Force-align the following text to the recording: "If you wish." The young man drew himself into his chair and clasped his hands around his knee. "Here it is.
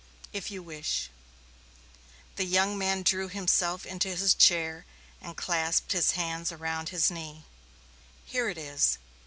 "If 0.33 0.49
you 0.49 0.63
wish." 0.63 1.11
The 2.35 2.43
young 2.43 2.75
man 2.75 3.03
drew 3.03 3.27
himself 3.29 3.85
into 3.85 4.07
his 4.09 4.33
chair 4.33 4.87
and 5.21 5.37
clasped 5.37 5.91
his 5.91 6.13
hands 6.17 6.51
around 6.51 6.89
his 6.89 7.11
knee. 7.11 7.45
"Here 8.25 8.49
it 8.49 8.57
is. 8.57 8.97